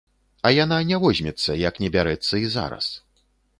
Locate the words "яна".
0.63-0.79